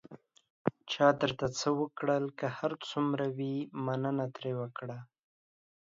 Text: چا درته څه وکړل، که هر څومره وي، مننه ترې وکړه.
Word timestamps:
چا 0.91 1.07
درته 1.21 1.45
څه 1.59 1.69
وکړل، 1.79 2.25
که 2.39 2.47
هر 2.57 2.71
څومره 2.89 3.25
وي، 3.37 3.55
مننه 3.85 4.25
ترې 4.35 4.51
وکړه. 4.61 4.97